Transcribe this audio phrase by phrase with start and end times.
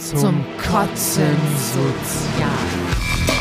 [0.00, 1.36] zum Kotzen
[1.72, 3.39] sozial.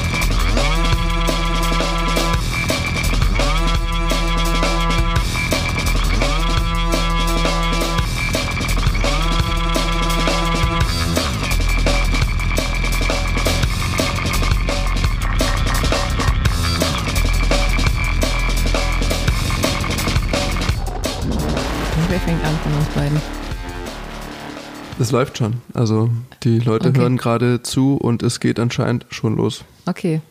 [25.10, 25.64] Es läuft schon.
[25.74, 26.12] Also
[26.44, 27.00] die Leute Okay.
[27.00, 29.64] hören gerade zu und es geht anscheinend schon los.
[29.88, 30.22] Okay,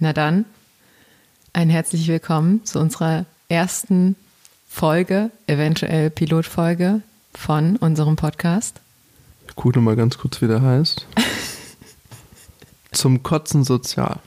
[0.00, 0.44] na dann
[1.52, 4.16] ein herzlich willkommen zu unserer ersten
[4.68, 7.00] Folge, eventuell Pilotfolge
[7.32, 8.80] von unserem Podcast.
[9.46, 11.06] Ich gucke mal ganz kurz, wie der heißt.
[12.90, 14.18] Zum Kotzen sozial.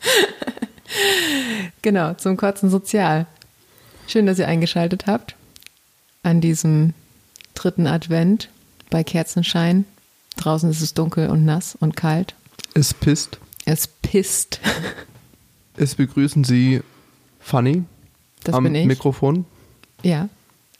[1.82, 3.26] Genau, zum Kotzen Sozial.
[4.06, 5.34] Schön, dass ihr eingeschaltet habt
[6.22, 6.92] an diesem
[7.54, 8.48] dritten Advent
[8.90, 9.84] bei Kerzenschein.
[10.36, 12.34] Draußen ist es dunkel und nass und kalt.
[12.74, 13.38] Es pisst.
[13.64, 14.60] Es pisst.
[15.76, 16.82] Es begrüßen Sie
[17.40, 17.84] Fanny
[18.44, 18.86] Das am bin ich.
[18.86, 19.44] Mikrofon.
[20.02, 20.28] Ja,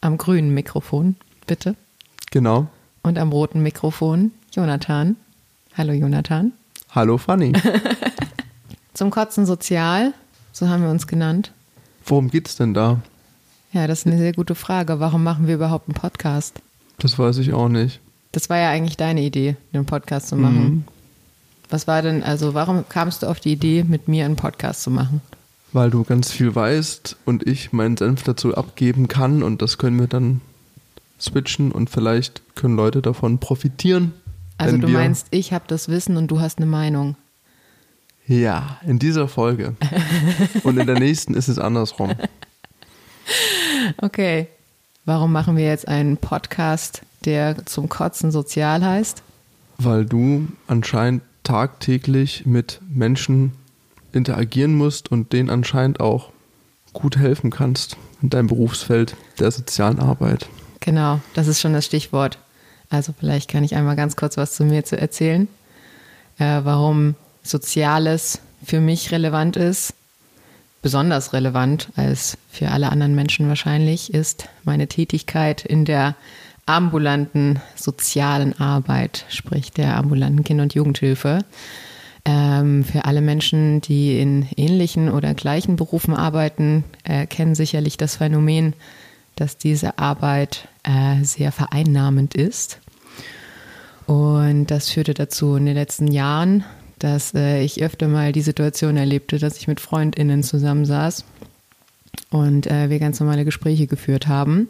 [0.00, 1.74] am grünen Mikrofon, bitte.
[2.30, 2.68] Genau.
[3.02, 5.16] Und am roten Mikrofon Jonathan.
[5.76, 6.52] Hallo Jonathan.
[6.90, 7.52] Hallo Fanny.
[8.94, 10.12] Zum Kotzen Sozial,
[10.52, 11.52] so haben wir uns genannt.
[12.04, 13.00] Worum geht's denn da?
[13.72, 15.00] Ja, das ist eine sehr gute Frage.
[15.00, 16.60] Warum machen wir überhaupt einen Podcast?
[16.98, 18.00] Das weiß ich auch nicht.
[18.32, 20.62] Das war ja eigentlich deine Idee, einen Podcast zu machen.
[20.62, 20.84] Mhm.
[21.68, 24.90] Was war denn, also warum kamst du auf die Idee, mit mir einen Podcast zu
[24.90, 25.20] machen?
[25.72, 29.98] Weil du ganz viel weißt und ich meinen Senf dazu abgeben kann und das können
[30.00, 30.40] wir dann
[31.20, 34.12] switchen und vielleicht können Leute davon profitieren.
[34.58, 37.16] Also du meinst, ich habe das Wissen und du hast eine Meinung.
[38.26, 39.74] Ja, in dieser Folge.
[40.64, 42.12] und in der nächsten ist es andersrum.
[43.98, 44.48] Okay.
[45.04, 49.22] Warum machen wir jetzt einen Podcast, der zum Kotzen sozial heißt?
[49.78, 53.52] Weil du anscheinend tagtäglich mit Menschen
[54.12, 56.30] interagieren musst und denen anscheinend auch
[56.92, 60.48] gut helfen kannst in deinem Berufsfeld der sozialen Arbeit.
[60.80, 62.38] Genau, das ist schon das Stichwort.
[62.88, 65.46] Also vielleicht kann ich einmal ganz kurz was zu mir zu erzählen,
[66.38, 69.94] äh, warum Soziales für mich relevant ist.
[70.82, 76.14] Besonders relevant als für alle anderen Menschen wahrscheinlich ist meine Tätigkeit in der
[76.70, 81.40] ambulanten sozialen Arbeit, sprich der ambulanten Kinder- und Jugendhilfe.
[82.24, 88.16] Ähm, für alle Menschen, die in ähnlichen oder gleichen Berufen arbeiten, äh, kennen sicherlich das
[88.16, 88.74] Phänomen,
[89.36, 92.78] dass diese Arbeit äh, sehr vereinnahmend ist.
[94.06, 96.64] Und das führte dazu in den letzten Jahren,
[96.98, 101.24] dass äh, ich öfter mal die Situation erlebte, dass ich mit FreundInnen zusammensaß
[102.30, 104.68] und äh, wir ganz normale Gespräche geführt haben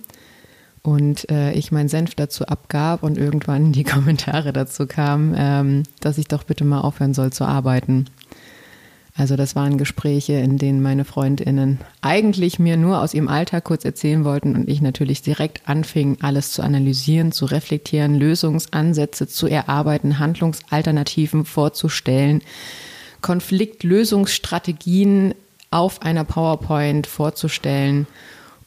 [0.83, 6.19] und äh, ich meinen Senf dazu abgab und irgendwann die Kommentare dazu kamen, ähm, dass
[6.19, 8.07] ich doch bitte mal aufhören soll zu arbeiten.
[9.17, 13.85] Also das waren Gespräche, in denen meine Freundinnen eigentlich mir nur aus ihrem Alltag kurz
[13.85, 20.21] erzählen wollten und ich natürlich direkt anfing, alles zu analysieren, zu reflektieren, Lösungsansätze zu erarbeiten,
[20.21, 22.41] Handlungsalternativen vorzustellen,
[23.21, 25.35] Konfliktlösungsstrategien
[25.71, 28.07] auf einer PowerPoint vorzustellen,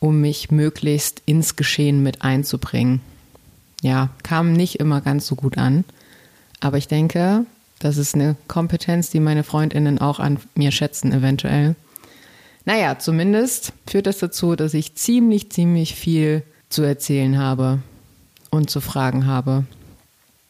[0.04, 3.00] um mich möglichst ins Geschehen mit einzubringen.
[3.82, 5.86] Ja, kam nicht immer ganz so gut an,
[6.60, 7.46] aber ich denke,
[7.80, 11.76] das ist eine Kompetenz, die meine Freundinnen auch an mir schätzen, eventuell.
[12.66, 17.80] Naja, zumindest führt das dazu, dass ich ziemlich, ziemlich viel zu erzählen habe
[18.52, 19.64] und zu fragen habe.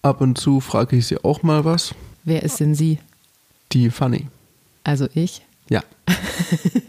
[0.02, 1.94] Ab und zu frage ich sie auch mal was.
[2.24, 2.98] Wer ist denn sie?
[3.72, 4.28] Die Fanny.
[4.84, 5.44] Also ich?
[5.70, 5.84] Ja.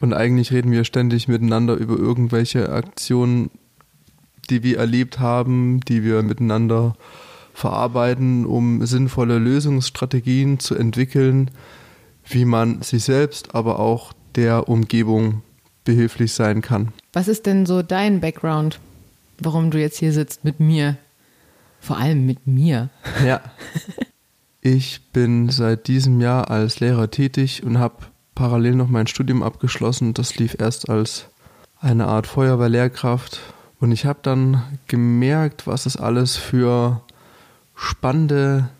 [0.00, 3.50] und eigentlich reden wir ständig miteinander über irgendwelche Aktionen,
[4.48, 6.94] die wir erlebt haben, die wir miteinander
[7.52, 11.50] verarbeiten, um sinnvolle Lösungsstrategien zu entwickeln,
[12.24, 15.42] wie man sich selbst, aber auch der Umgebung
[15.84, 16.92] behilflich sein kann.
[17.12, 18.80] Was ist denn so dein Background,
[19.38, 20.96] warum du jetzt hier sitzt mit mir?
[21.80, 22.90] Vor allem mit mir.
[23.24, 23.40] Ja.
[24.62, 28.04] Ich bin seit diesem Jahr als Lehrer tätig und habe
[28.40, 30.14] parallel noch mein Studium abgeschlossen.
[30.14, 31.26] Das lief erst als
[31.78, 33.38] eine Art Feuerwehrlehrkraft.
[33.80, 37.02] Und ich habe dann gemerkt, was es alles für
[37.74, 38.70] spannende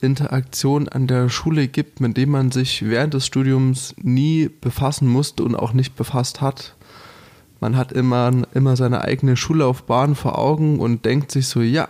[0.00, 5.44] Interaktionen an der Schule gibt, mit denen man sich während des Studiums nie befassen musste
[5.44, 6.74] und auch nicht befasst hat.
[7.60, 11.86] Man hat immer, immer seine eigene Schullaufbahn vor Augen und denkt sich so, ja,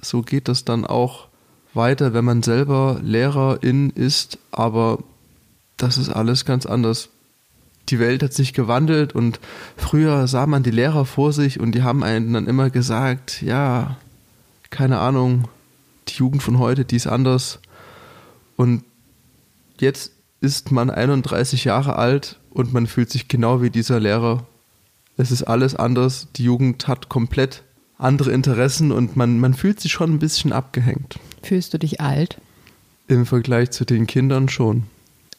[0.00, 1.28] so geht das dann auch
[1.74, 5.00] weiter, wenn man selber Lehrerin ist, aber
[5.76, 7.08] das ist alles ganz anders.
[7.90, 9.40] Die Welt hat sich gewandelt und
[9.76, 13.96] früher sah man die Lehrer vor sich und die haben einen dann immer gesagt, ja,
[14.70, 15.48] keine Ahnung,
[16.08, 17.60] die Jugend von heute, die ist anders.
[18.56, 18.84] Und
[19.78, 24.46] jetzt ist man 31 Jahre alt und man fühlt sich genau wie dieser Lehrer.
[25.16, 26.28] Es ist alles anders.
[26.36, 27.62] Die Jugend hat komplett
[27.98, 31.18] andere Interessen und man, man fühlt sich schon ein bisschen abgehängt.
[31.42, 32.40] Fühlst du dich alt?
[33.06, 34.84] Im Vergleich zu den Kindern schon.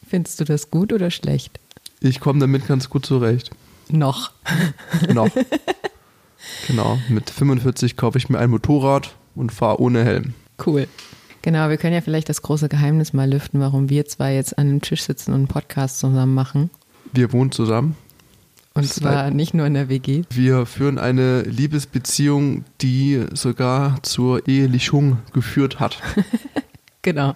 [0.08, 1.60] Findest du das gut oder schlecht?
[2.00, 3.52] Ich komme damit ganz gut zurecht.
[3.90, 4.32] Noch.
[5.14, 5.30] Noch.
[6.68, 7.00] genau.
[7.10, 10.34] Mit 45 kaufe ich mir ein Motorrad und fahre ohne Helm.
[10.66, 10.88] Cool.
[11.42, 14.68] Genau, wir können ja vielleicht das große Geheimnis mal lüften, warum wir zwei jetzt an
[14.68, 16.70] einem Tisch sitzen und einen Podcast zusammen machen.
[17.14, 17.96] Wir wohnen zusammen.
[18.74, 20.24] Und zwar nicht nur in der WG.
[20.32, 26.00] Wir führen eine Liebesbeziehung, die sogar zur Ehelichung geführt hat.
[27.04, 27.36] genau.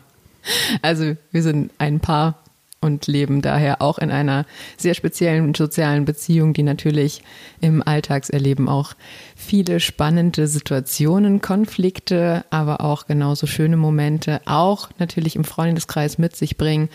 [0.82, 2.44] Also wir sind ein Paar
[2.82, 4.46] und leben daher auch in einer
[4.78, 7.22] sehr speziellen sozialen Beziehung, die natürlich
[7.62, 8.94] im Alltagserleben auch
[9.36, 16.58] viele spannende Situationen, Konflikte, aber auch genauso schöne Momente, auch natürlich im Freundeskreis mit sich
[16.58, 16.90] bringen.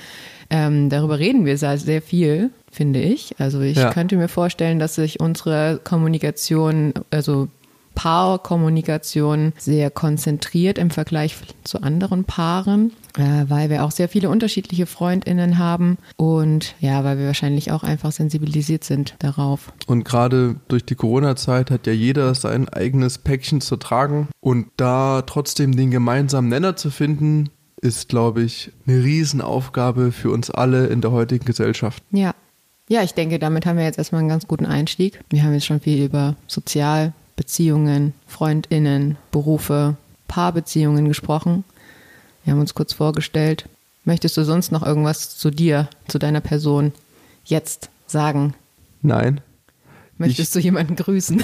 [0.51, 3.35] Ähm, darüber reden wir sehr, sehr viel, finde ich.
[3.39, 3.93] Also ich ja.
[3.93, 7.49] könnte mir vorstellen, dass sich unsere Kommunikation, also
[7.95, 14.87] Paarkommunikation sehr konzentriert im Vergleich zu anderen Paaren, äh, weil wir auch sehr viele unterschiedliche
[14.87, 19.73] Freundinnen haben und ja, weil wir wahrscheinlich auch einfach sensibilisiert sind darauf.
[19.87, 25.23] Und gerade durch die Corona-Zeit hat ja jeder sein eigenes Päckchen zu tragen und da
[25.23, 27.51] trotzdem den gemeinsamen Nenner zu finden,
[27.81, 32.03] ist, glaube ich, eine Riesenaufgabe für uns alle in der heutigen Gesellschaft.
[32.11, 32.35] Ja.
[32.89, 35.21] Ja, ich denke, damit haben wir jetzt erstmal einen ganz guten Einstieg.
[35.31, 39.97] Wir haben jetzt schon viel über sozial Beziehungen, Freundinnen, Berufe,
[40.29, 41.65] Paarbeziehungen gesprochen.
[42.45, 43.69] Wir haben uns kurz vorgestellt.
[44.05, 46.93] Möchtest du sonst noch irgendwas zu dir, zu deiner Person
[47.45, 48.55] jetzt sagen?
[49.03, 49.41] Nein.
[50.19, 51.43] Möchtest ich, du jemanden grüßen?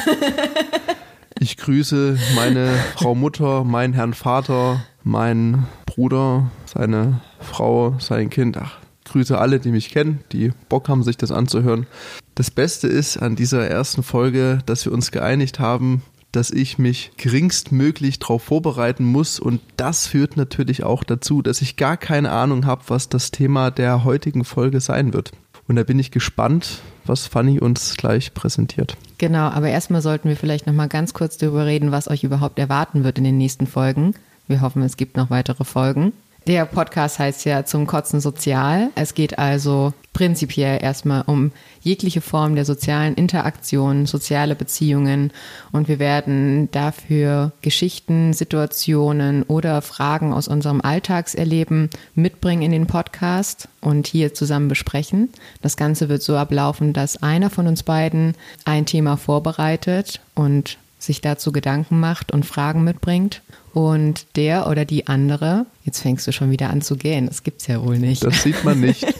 [1.41, 8.59] ich grüße meine Frau Mutter, meinen Herrn Vater, meinen Bruder, seine Frau, sein Kind.
[8.59, 8.79] Ach,
[9.11, 11.87] grüße alle, die mich kennen, die Bock haben, sich das anzuhören.
[12.35, 16.03] Das Beste ist an dieser ersten Folge, dass wir uns geeinigt haben,
[16.33, 19.41] dass ich mich geringstmöglich darauf vorbereiten muss.
[19.41, 23.71] Und das führt natürlich auch dazu, dass ich gar keine Ahnung habe, was das Thema
[23.71, 25.33] der heutigen Folge sein wird.
[25.67, 28.97] Und da bin ich gespannt, was Fanny uns gleich präsentiert.
[29.19, 32.59] Genau, aber erstmal sollten wir vielleicht noch mal ganz kurz darüber reden, was euch überhaupt
[32.59, 34.15] erwarten wird in den nächsten Folgen.
[34.49, 36.12] Wir hoffen, es gibt noch weitere Folgen.
[36.47, 38.89] Der Podcast heißt ja zum Kotzen sozial.
[38.95, 41.53] Es geht also prinzipiell erstmal um
[41.83, 45.33] jegliche Form der sozialen Interaktion, soziale Beziehungen
[45.71, 53.69] und wir werden dafür Geschichten, Situationen oder Fragen aus unserem Alltagserleben mitbringen in den Podcast
[53.81, 55.29] und hier zusammen besprechen.
[55.63, 58.35] Das Ganze wird so ablaufen, dass einer von uns beiden
[58.65, 63.43] ein Thema vorbereitet und sich dazu Gedanken macht und Fragen mitbringt.
[63.73, 67.67] Und der oder die andere, jetzt fängst du schon wieder an zu gehen, das gibt's
[67.67, 68.25] ja wohl nicht.
[68.25, 69.07] Das sieht man nicht.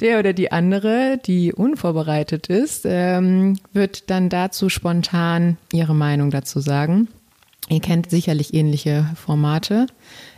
[0.00, 6.60] Der oder die andere, die unvorbereitet ist, ähm, wird dann dazu spontan ihre Meinung dazu
[6.60, 7.08] sagen.
[7.68, 9.86] Ihr kennt sicherlich ähnliche Formate,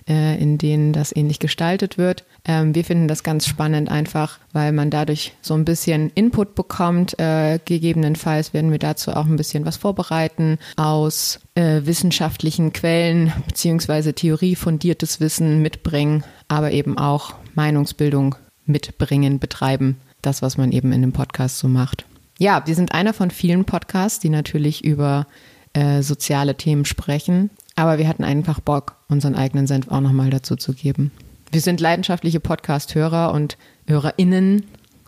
[0.08, 2.24] äh, in denen das ähnlich gestaltet wird.
[2.44, 7.18] Ähm, wir finden das ganz spannend einfach, weil man dadurch so ein bisschen Input bekommt.
[7.18, 14.14] Äh, gegebenenfalls werden wir dazu auch ein bisschen was vorbereiten aus äh, wissenschaftlichen Quellen beziehungsweise
[14.14, 19.96] theoriefundiertes Wissen mitbringen, aber eben auch Meinungsbildung mitbringen, betreiben.
[20.22, 22.04] Das, was man eben in dem Podcast so macht.
[22.38, 25.26] Ja, wir sind einer von vielen Podcasts, die natürlich über
[25.72, 27.50] äh, soziale Themen sprechen.
[27.76, 31.12] Aber wir hatten einfach Bock, unseren eigenen Senf auch nochmal dazu zu geben.
[31.52, 34.66] Wir sind leidenschaftliche Podcast-Hörer und HörerInnen.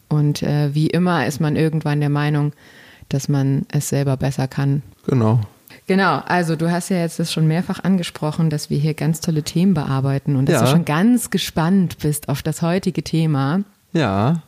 [0.09, 2.53] Und äh, wie immer ist man irgendwann der Meinung,
[3.09, 4.83] dass man es selber besser kann.
[5.07, 5.41] Genau.
[5.87, 9.43] Genau, also du hast ja jetzt das schon mehrfach angesprochen, dass wir hier ganz tolle
[9.43, 10.63] Themen bearbeiten und dass ja.
[10.63, 13.63] du schon ganz gespannt bist auf das heutige Thema.
[13.93, 14.43] Ja.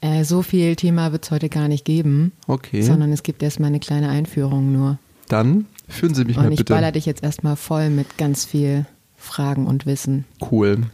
[0.00, 2.32] Äh, so viel Thema wird es heute gar nicht geben.
[2.46, 2.82] Okay.
[2.82, 4.98] Sondern es gibt erstmal eine kleine Einführung nur.
[5.28, 6.62] Dann führen Sie mich und mal bitte.
[6.62, 8.86] Und ich baller dich jetzt erstmal voll mit ganz viel
[9.18, 10.24] Fragen und Wissen.
[10.50, 10.86] Cool.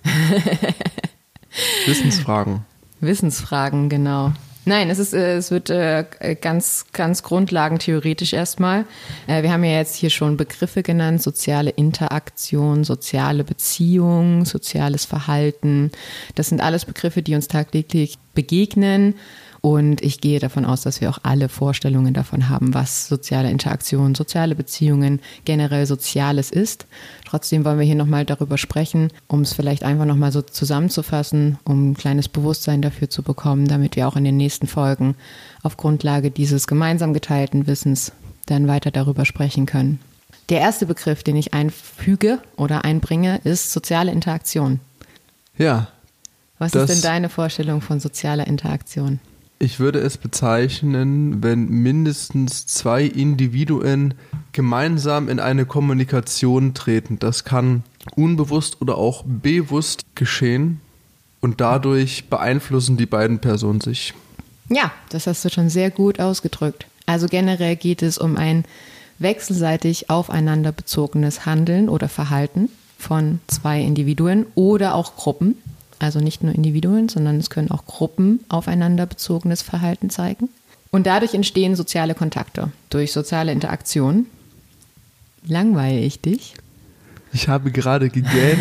[1.87, 2.65] Wissensfragen.
[3.01, 4.33] Wissensfragen, genau.
[4.67, 6.07] Nein, es ist, äh, es wird äh,
[6.41, 8.87] ganz, ganz grundlagentheoretisch erstmal.
[9.27, 15.93] Äh, wir haben ja jetzt hier schon Begriffe genannt: soziale Interaktion, soziale Beziehung, soziales Verhalten.
[16.35, 19.15] Das sind alles Begriffe, die uns tagtäglich begegnen
[19.65, 24.15] und ich gehe davon aus, dass wir auch alle Vorstellungen davon haben, was soziale Interaktion,
[24.15, 26.85] soziale Beziehungen, generell Soziales ist.
[27.25, 31.93] Trotzdem wollen wir hier nochmal darüber sprechen, um es vielleicht einfach nochmal so zusammenzufassen, um
[31.93, 35.15] ein kleines Bewusstsein dafür zu bekommen, damit wir auch in den nächsten Folgen
[35.63, 38.13] auf Grundlage dieses gemeinsam geteilten Wissens
[38.45, 39.99] dann weiter darüber sprechen können.
[40.51, 44.81] Der erste Begriff, den ich einfüge oder einbringe, ist soziale Interaktion.
[45.57, 45.89] Ja.
[46.59, 49.21] Was ist denn deine Vorstellung von sozialer Interaktion?
[49.65, 54.13] Ich würde es bezeichnen, wenn mindestens zwei Individuen
[54.53, 57.19] gemeinsam in eine Kommunikation treten.
[57.19, 57.83] Das kann
[58.15, 60.83] unbewusst oder auch bewusst geschehen
[61.41, 64.13] und dadurch beeinflussen die beiden Personen sich.
[64.69, 66.87] Ja, das hast du schon sehr gut ausgedrückt.
[67.07, 68.67] Also generell geht es um ein
[69.19, 72.69] wechselseitig aufeinander bezogenes Handeln oder Verhalten
[72.99, 75.57] von zwei Individuen oder auch Gruppen.
[76.05, 80.51] Also nicht nur Individuen, sondern es können auch Gruppen aufeinander bezogenes Verhalten zeigen.
[80.91, 84.27] Und dadurch entstehen soziale Kontakte durch soziale Interaktion.
[85.47, 86.57] Langweile ich dich?
[87.33, 88.61] Ich habe gerade gegähnt.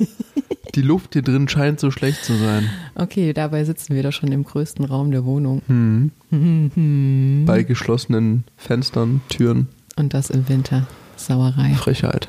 [0.74, 2.68] Die Luft hier drin scheint so schlecht zu sein.
[2.96, 5.62] Okay, dabei sitzen wir doch schon im größten Raum der Wohnung.
[5.68, 7.44] Hm.
[7.46, 9.68] Bei geschlossenen Fenstern, Türen.
[9.94, 10.88] Und das im Winter.
[11.16, 11.74] Sauerei.
[11.74, 12.28] Frechheit.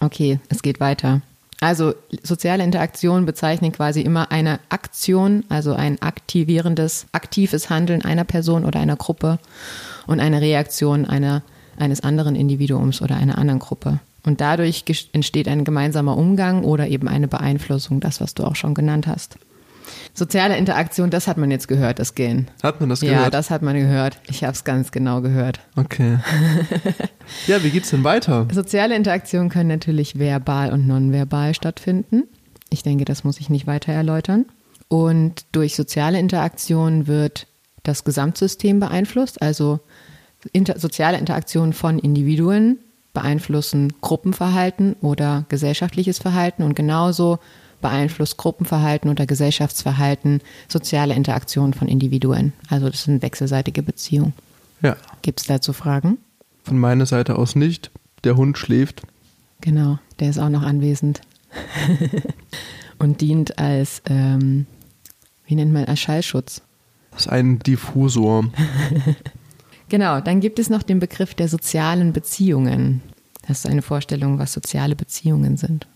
[0.00, 1.22] Okay, es geht weiter.
[1.62, 8.64] Also soziale Interaktion bezeichnen quasi immer eine Aktion, also ein aktivierendes, aktives Handeln einer Person
[8.64, 9.38] oder einer Gruppe
[10.08, 11.42] und eine Reaktion einer,
[11.78, 14.00] eines anderen Individuums oder einer anderen Gruppe.
[14.24, 18.74] Und dadurch entsteht ein gemeinsamer Umgang oder eben eine Beeinflussung, das, was du auch schon
[18.74, 19.38] genannt hast.
[20.14, 22.50] Soziale Interaktion, das hat man jetzt gehört, das Gehen.
[22.62, 23.22] Hat man das gehört?
[23.22, 24.18] Ja, das hat man gehört.
[24.28, 25.60] Ich habe es ganz genau gehört.
[25.76, 26.18] Okay.
[27.46, 28.46] ja, wie geht's denn weiter?
[28.52, 32.24] Soziale Interaktionen können natürlich verbal und nonverbal stattfinden.
[32.70, 34.46] Ich denke, das muss ich nicht weiter erläutern.
[34.88, 37.46] Und durch soziale Interaktion wird
[37.82, 39.80] das Gesamtsystem beeinflusst, also
[40.52, 42.78] inter soziale Interaktionen von Individuen
[43.12, 47.38] beeinflussen Gruppenverhalten oder gesellschaftliches Verhalten und genauso
[47.82, 52.54] beeinflusst Gruppenverhalten oder Gesellschaftsverhalten soziale Interaktion von Individuen.
[52.70, 54.32] Also das sind wechselseitige Beziehungen.
[54.80, 54.96] Ja.
[55.20, 56.16] Gibt es dazu Fragen?
[56.64, 57.90] Von meiner Seite aus nicht.
[58.24, 59.02] Der Hund schläft.
[59.60, 61.20] Genau, der ist auch noch anwesend.
[62.98, 64.66] und dient als, ähm,
[65.44, 66.62] wie nennt man, als Schallschutz.
[67.10, 68.46] Das ist ein Diffusor.
[69.88, 73.02] genau, dann gibt es noch den Begriff der sozialen Beziehungen.
[73.46, 75.86] Hast du eine Vorstellung, was soziale Beziehungen sind?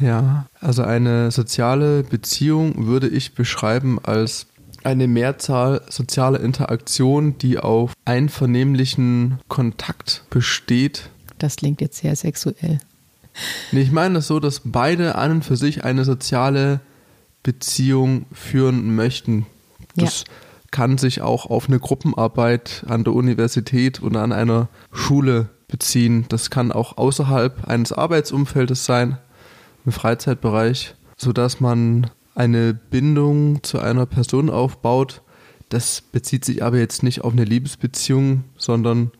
[0.00, 4.46] Ja, also eine soziale Beziehung würde ich beschreiben als
[4.82, 11.10] eine Mehrzahl sozialer Interaktionen, die auf einvernehmlichen Kontakt besteht.
[11.38, 12.80] Das klingt jetzt sehr sexuell.
[13.72, 16.80] Nee, ich meine das so, dass beide an und für sich eine soziale
[17.42, 19.46] Beziehung führen möchten.
[19.96, 20.26] Das ja.
[20.70, 26.26] kann sich auch auf eine Gruppenarbeit an der Universität oder an einer Schule beziehen.
[26.28, 29.18] Das kann auch außerhalb eines Arbeitsumfeldes sein
[29.84, 35.22] im Freizeitbereich, sodass man eine Bindung zu einer Person aufbaut.
[35.68, 39.10] Das bezieht sich aber jetzt nicht auf eine Liebesbeziehung, sondern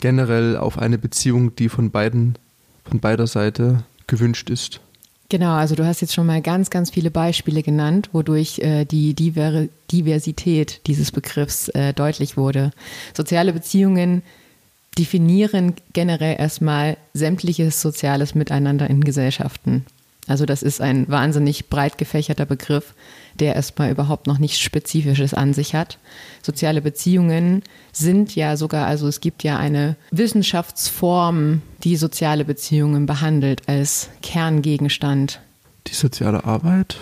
[0.00, 2.36] generell auf eine Beziehung, die von beiden,
[2.84, 4.80] von beider Seite gewünscht ist.
[5.28, 9.14] Genau, also du hast jetzt schon mal ganz, ganz viele Beispiele genannt, wodurch äh, die
[9.14, 12.70] Diver Diversität dieses Begriffs äh, deutlich wurde.
[13.12, 14.22] Soziale Beziehungen
[14.96, 19.84] definieren generell erstmal sämtliches soziales Miteinander in Gesellschaften.
[20.26, 22.94] Also das ist ein wahnsinnig breit gefächerter Begriff,
[23.34, 25.98] der erstmal überhaupt noch nichts Spezifisches an sich hat.
[26.42, 33.68] Soziale Beziehungen sind ja sogar, also es gibt ja eine Wissenschaftsform, die soziale Beziehungen behandelt
[33.68, 35.40] als Kerngegenstand.
[35.86, 36.96] Die soziale Arbeit?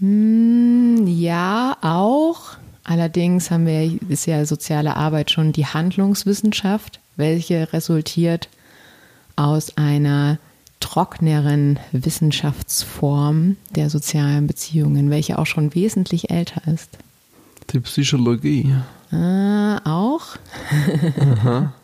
[0.00, 2.56] Hm, ja, auch.
[2.82, 8.48] Allerdings haben wir, ist ja soziale Arbeit schon die Handlungswissenschaft, welche resultiert
[9.36, 10.38] aus einer
[10.80, 16.98] trockneren Wissenschaftsform der sozialen Beziehungen, welche auch schon wesentlich älter ist.
[17.72, 18.74] Die Psychologie.
[19.12, 20.36] Ah, auch.
[21.20, 21.72] Aha.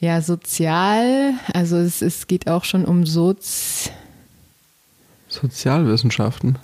[0.00, 3.88] Ja, sozial, also es, es geht auch schon um Sozi
[5.28, 6.58] Sozialwissenschaften.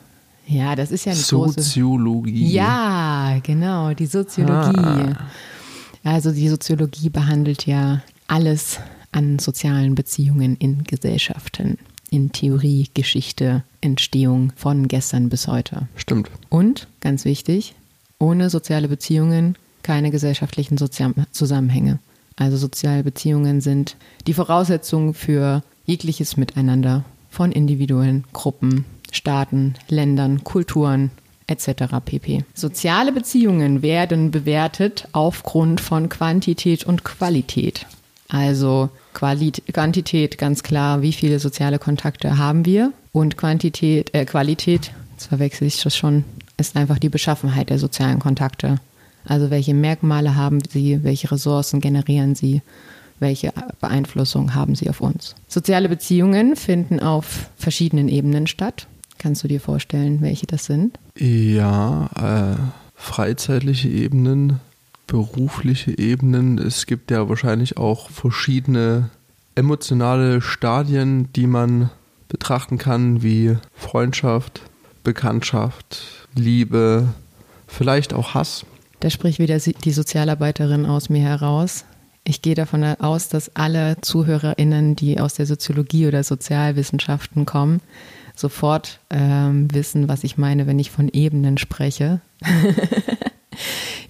[0.47, 2.43] Ja, das ist ja eine Soziologie.
[2.43, 4.79] Große, ja, genau, die Soziologie.
[4.79, 5.17] Ah.
[6.05, 8.79] Also die Soziologie behandelt ja alles
[9.13, 11.79] an sozialen Beziehungen in Gesellschaften,
[12.11, 15.89] in Theorie, Geschichte, Entstehung von gestern bis heute.
[15.97, 16.31] Stimmt.
[16.49, 17.75] Und, ganz wichtig,
[18.19, 21.99] ohne soziale Beziehungen keine gesellschaftlichen Sozial Zusammenhänge.
[22.37, 31.11] Also soziale Beziehungen sind die Voraussetzung für jegliches Miteinander von Individuen, Gruppen, Staaten, Ländern, Kulturen
[31.47, 31.97] etc.
[32.05, 32.45] pp.
[32.55, 37.87] Soziale Beziehungen werden bewertet aufgrund von Quantität und Qualität.
[38.31, 44.93] Also Qualit Quantität ganz klar, wie viele soziale Kontakte haben wir und Quantität, äh, Qualität,
[45.13, 46.25] jetzt verwechsel ich das schon,
[46.57, 48.79] ist einfach die Beschaffenheit der sozialen Kontakte.
[49.25, 52.63] Also welche Merkmale haben sie, welche Ressourcen generieren sie,
[53.19, 55.35] welche Beeinflussung haben sie auf uns.
[55.47, 58.87] Soziale Beziehungen finden auf verschiedenen Ebenen statt.
[59.19, 60.99] Kannst du dir vorstellen, welche das sind?
[61.19, 62.57] Ja, äh,
[62.95, 64.61] freizeitliche Ebenen,
[65.11, 66.59] berufliche Ebenen.
[66.59, 69.11] Es gibt ja wahrscheinlich auch verschiedene
[69.57, 71.91] emotionale Stadien, die man
[72.29, 74.63] betrachten kann, wie Freundschaft,
[75.03, 77.09] Bekanntschaft, Liebe,
[77.67, 78.65] vielleicht auch Hass.
[79.01, 81.85] Da spricht wieder die Sozialarbeiterin aus mir heraus.
[82.23, 87.81] Ich gehe davon aus, dass alle ZuhörerInnen, die aus der Soziologie oder Sozialwissenschaften kommen,
[88.37, 92.21] sofort ähm, wissen, was ich meine, wenn ich von Ebenen spreche.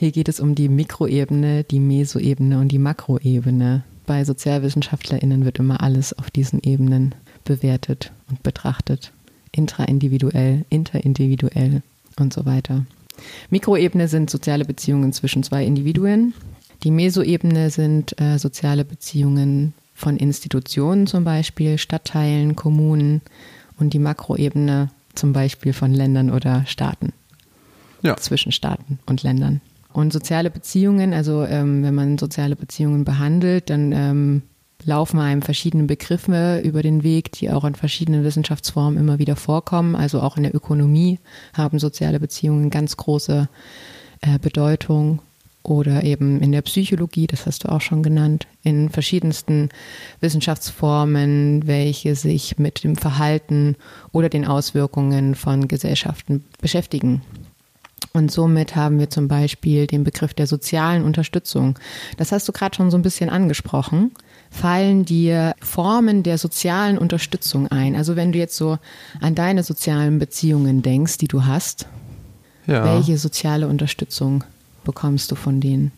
[0.00, 3.82] Hier geht es um die Mikroebene, die Mesoebene und die Makroebene.
[4.06, 7.14] Bei SozialwissenschaftlerInnen wird immer alles auf diesen Ebenen
[7.44, 9.12] bewertet und betrachtet.
[9.52, 11.82] Intraindividuell, interindividuell
[12.18, 12.86] und so weiter.
[13.50, 16.32] Mikroebene sind soziale Beziehungen zwischen zwei Individuen.
[16.82, 23.20] Die Mesoebene sind äh, soziale Beziehungen von Institutionen zum Beispiel, Stadtteilen, Kommunen
[23.78, 27.12] und die Makroebene zum Beispiel von Ländern oder Staaten.
[28.00, 28.16] Ja.
[28.16, 29.60] Zwischen Staaten und Ländern.
[29.92, 34.42] Und soziale Beziehungen, also ähm, wenn man soziale Beziehungen behandelt, dann ähm,
[34.84, 39.96] laufen einem verschiedene Begriffe über den Weg, die auch in verschiedenen Wissenschaftsformen immer wieder vorkommen.
[39.96, 41.18] Also auch in der Ökonomie
[41.54, 43.48] haben soziale Beziehungen ganz große
[44.20, 45.20] äh, Bedeutung
[45.62, 49.68] oder eben in der Psychologie, das hast du auch schon genannt, in verschiedensten
[50.20, 53.76] Wissenschaftsformen, welche sich mit dem Verhalten
[54.12, 57.20] oder den Auswirkungen von Gesellschaften beschäftigen.
[58.12, 61.78] Und somit haben wir zum Beispiel den Begriff der sozialen Unterstützung.
[62.16, 64.12] Das hast du gerade schon so ein bisschen angesprochen
[64.50, 67.96] fallen dir Formen der sozialen Unterstützung ein?
[67.96, 68.78] Also wenn du jetzt so
[69.20, 71.86] an deine sozialen Beziehungen denkst, die du hast,
[72.66, 72.84] ja.
[72.84, 74.44] welche soziale Unterstützung
[74.84, 75.92] bekommst du von denen?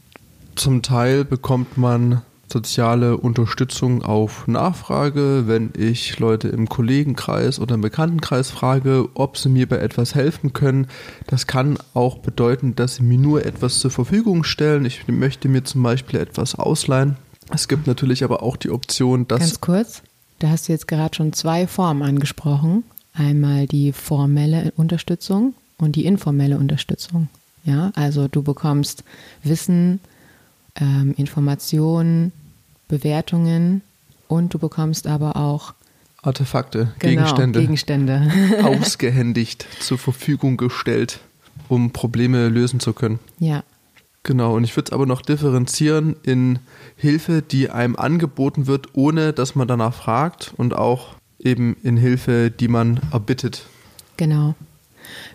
[0.54, 2.20] Zum Teil bekommt man
[2.52, 9.48] soziale Unterstützung auf Nachfrage, wenn ich Leute im Kollegenkreis oder im Bekanntenkreis frage, ob sie
[9.48, 10.86] mir bei etwas helfen können.
[11.26, 14.84] Das kann auch bedeuten, dass sie mir nur etwas zur Verfügung stellen.
[14.84, 17.16] Ich möchte mir zum Beispiel etwas ausleihen
[17.52, 19.40] es gibt natürlich aber auch die Option, dass.
[19.40, 20.02] Ganz kurz,
[20.38, 22.84] da hast du jetzt gerade schon zwei Formen angesprochen.
[23.14, 27.28] Einmal die formelle Unterstützung und die informelle Unterstützung.
[27.64, 29.04] Ja, also du bekommst
[29.42, 30.00] Wissen,
[30.76, 32.32] ähm, Informationen,
[32.92, 33.80] Bewertungen
[34.28, 35.72] und du bekommst aber auch
[36.20, 38.30] Artefakte, genau, Gegenstände, Gegenstände.
[38.62, 41.20] ausgehändigt zur Verfügung gestellt,
[41.70, 43.18] um Probleme lösen zu können.
[43.38, 43.64] Ja.
[44.24, 46.58] Genau, und ich würde es aber noch differenzieren in
[46.96, 52.50] Hilfe, die einem angeboten wird, ohne dass man danach fragt und auch eben in Hilfe,
[52.50, 53.64] die man erbittet.
[54.18, 54.54] Genau.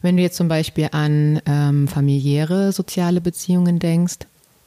[0.03, 4.19] Wenn du jetzt zum Beispiel an ähm, familiäre soziale Beziehungen denkst,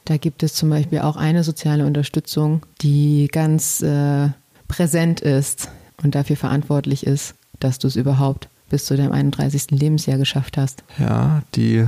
[0.05, 4.29] da gibt es zum Beispiel auch eine soziale Unterstützung, die ganz äh,
[4.67, 5.69] präsent ist
[6.03, 9.71] und dafür verantwortlich ist, dass du es überhaupt bis zu deinem 31.
[9.71, 10.83] Lebensjahr geschafft hast.
[10.97, 11.87] Ja, die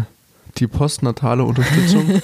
[0.57, 2.05] die postnatale Unterstützung?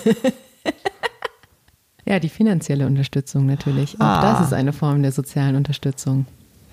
[2.05, 3.95] ja, die finanzielle Unterstützung natürlich.
[3.95, 4.21] Auch ah.
[4.21, 6.25] das ist eine Form der sozialen Unterstützung.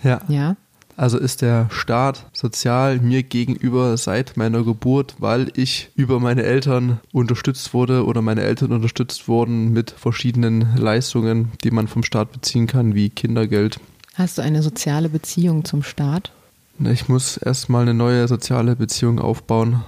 [0.02, 0.20] Ja.
[0.28, 0.56] Ja.
[0.96, 7.00] Also ist der Staat sozial mir gegenüber seit meiner Geburt, weil ich über meine Eltern
[7.12, 12.66] unterstützt wurde oder meine Eltern unterstützt wurden mit verschiedenen Leistungen, die man vom Staat beziehen
[12.66, 13.78] kann, wie Kindergeld.
[14.14, 16.32] Hast du eine soziale Beziehung zum Staat?
[16.78, 19.82] Ich muss erstmal eine neue soziale Beziehung aufbauen.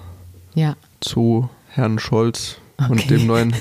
[0.54, 0.76] Ja.
[1.00, 2.92] Zu Herrn Scholz okay.
[2.92, 3.54] und dem neuen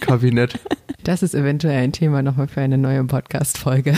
[0.00, 0.58] Kabinett.
[1.04, 3.94] Das ist eventuell ein Thema nochmal für eine neue Podcast-Folge.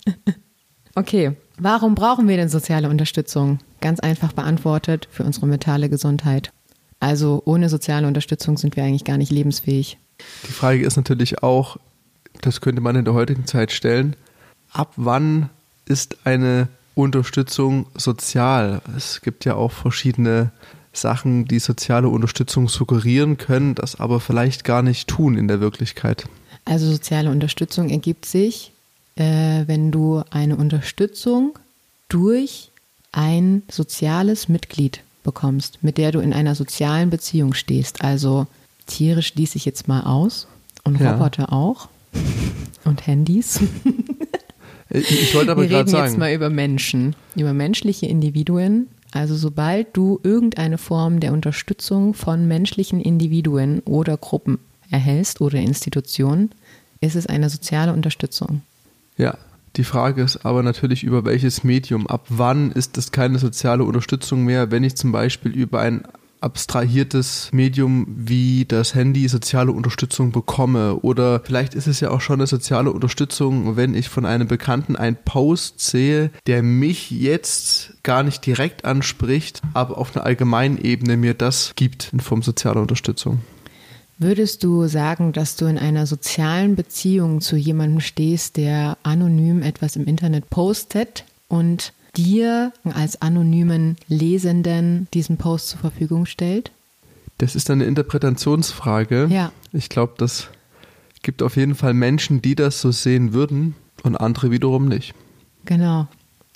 [0.96, 3.58] okay, warum brauchen wir denn soziale Unterstützung?
[3.80, 6.52] Ganz einfach beantwortet für unsere mentale Gesundheit.
[6.98, 9.98] Also ohne soziale Unterstützung sind wir eigentlich gar nicht lebensfähig.
[10.46, 11.78] Die Frage ist natürlich auch,
[12.42, 14.16] das könnte man in der heutigen Zeit stellen,
[14.72, 15.48] ab wann
[15.86, 18.82] ist eine Unterstützung sozial?
[18.96, 20.52] Es gibt ja auch verschiedene
[20.92, 26.26] Sachen, die soziale Unterstützung suggerieren können, das aber vielleicht gar nicht tun in der Wirklichkeit.
[26.64, 28.72] Also soziale Unterstützung ergibt sich,
[29.20, 31.58] äh, wenn du eine Unterstützung
[32.08, 32.70] durch
[33.12, 38.02] ein soziales Mitglied bekommst, mit der du in einer sozialen Beziehung stehst.
[38.02, 38.46] Also
[38.86, 40.46] Tiere schließe ich jetzt mal aus
[40.84, 41.12] und ja.
[41.12, 41.88] Roboter auch
[42.84, 43.60] und Handys.
[44.88, 45.92] ich wollte aber gerade sagen.
[45.92, 51.34] Wir reden jetzt mal über Menschen, über menschliche Individuen, also sobald du irgendeine Form der
[51.34, 54.58] Unterstützung von menschlichen Individuen oder Gruppen
[54.90, 56.52] erhältst oder Institutionen,
[57.02, 58.62] ist es eine soziale Unterstützung.
[59.20, 59.36] Ja,
[59.76, 62.06] die Frage ist aber natürlich über welches Medium.
[62.06, 66.04] Ab wann ist es keine soziale Unterstützung mehr, wenn ich zum Beispiel über ein
[66.40, 70.94] abstrahiertes Medium wie das Handy soziale Unterstützung bekomme.
[70.96, 74.96] Oder vielleicht ist es ja auch schon eine soziale Unterstützung, wenn ich von einem Bekannten
[74.96, 81.18] einen Post sehe, der mich jetzt gar nicht direkt anspricht, aber auf einer allgemeinen Ebene
[81.18, 83.40] mir das gibt in Form sozialer Unterstützung.
[84.22, 89.96] Würdest du sagen, dass du in einer sozialen Beziehung zu jemandem stehst, der anonym etwas
[89.96, 96.70] im Internet postet und dir als anonymen Lesenden diesen Post zur Verfügung stellt?
[97.38, 99.28] Das ist eine Interpretationsfrage.
[99.30, 99.52] Ja.
[99.72, 100.48] Ich glaube, das
[101.22, 105.14] gibt auf jeden Fall Menschen, die das so sehen würden und andere wiederum nicht.
[105.64, 106.08] Genau.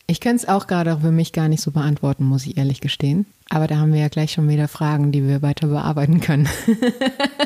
[0.06, 3.24] Ich kann es auch gerade für mich gar nicht so beantworten, muss ich ehrlich gestehen.
[3.48, 6.48] Aber da haben wir ja gleich schon wieder Fragen, die wir weiter bearbeiten können.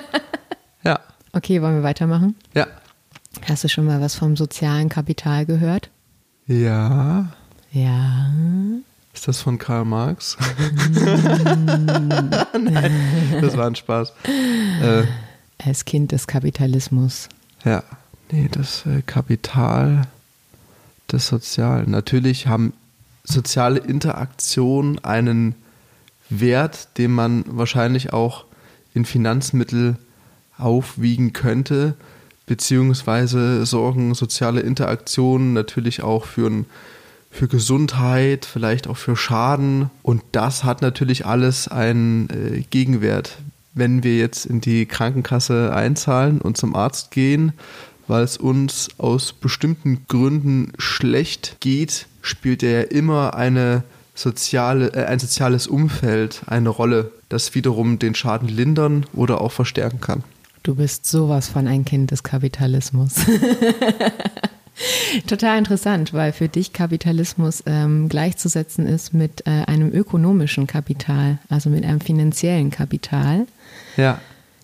[0.84, 1.00] ja.
[1.32, 2.34] Okay, wollen wir weitermachen?
[2.54, 2.66] Ja.
[3.48, 5.90] Hast du schon mal was vom sozialen Kapital gehört?
[6.46, 7.28] Ja.
[7.70, 8.30] Ja.
[9.12, 10.36] Ist das von Karl Marx?
[10.94, 12.92] Nein,
[13.40, 14.12] das war ein Spaß.
[14.82, 15.04] Äh,
[15.64, 17.28] Als Kind des Kapitalismus.
[17.64, 17.82] Ja,
[18.30, 20.02] nee, das äh, Kapital
[21.10, 21.90] des Sozialen.
[21.90, 22.72] Natürlich haben
[23.24, 25.54] soziale Interaktionen einen
[26.30, 28.44] Wert, den man wahrscheinlich auch
[28.94, 29.96] in Finanzmittel
[30.58, 31.94] aufwiegen könnte,
[32.46, 36.64] beziehungsweise sorgen soziale Interaktionen natürlich auch für
[37.30, 39.90] für Gesundheit, vielleicht auch für Schaden.
[40.02, 43.38] Und das hat natürlich alles einen äh, Gegenwert.
[43.74, 47.52] Wenn wir jetzt in die Krankenkasse einzahlen und zum Arzt gehen,
[48.06, 55.18] weil es uns aus bestimmten Gründen schlecht geht, spielt ja immer eine soziale, äh, ein
[55.18, 60.24] soziales Umfeld eine Rolle, das wiederum den Schaden lindern oder auch verstärken kann.
[60.68, 63.14] Du bist sowas von ein Kind des Kapitalismus.
[65.26, 71.70] Total interessant, weil für dich Kapitalismus ähm, gleichzusetzen ist mit äh, einem ökonomischen Kapital, also
[71.70, 73.46] mit einem finanziellen Kapital.
[73.96, 74.20] Ja.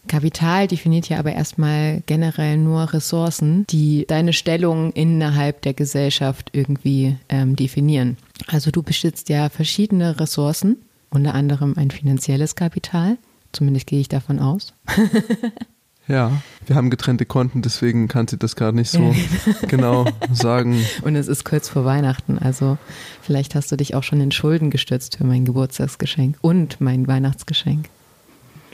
[0.07, 7.17] Kapital definiert ja aber erstmal generell nur Ressourcen, die deine Stellung innerhalb der Gesellschaft irgendwie
[7.31, 8.19] ähm, definieren.
[8.47, 10.77] Also du besitzt ja verschiedene Ressourcen,
[11.09, 13.17] unter anderem ein finanzielles Kapital.
[13.53, 14.75] Zumindest gehe ich davon aus.
[16.07, 16.33] Ja,
[16.67, 19.15] wir haben getrennte Konten, deswegen kann sie das gerade nicht so
[19.69, 20.85] genau sagen.
[21.03, 22.77] Und es ist kurz vor Weihnachten, also
[23.23, 27.89] vielleicht hast du dich auch schon in Schulden gestürzt für mein Geburtstagsgeschenk und mein Weihnachtsgeschenk.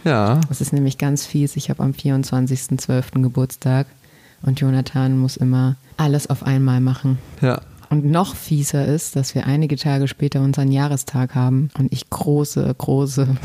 [0.05, 0.41] Ja.
[0.49, 1.57] Das ist nämlich ganz fies.
[1.57, 3.23] Ich habe am 24.12.
[3.23, 3.87] Geburtstag
[4.43, 7.19] und Jonathan muss immer alles auf einmal machen.
[7.43, 7.61] Ja.
[7.91, 12.73] Und noch fieser ist, dass wir einige Tage später unseren Jahrestag haben und ich große,
[12.79, 13.37] große.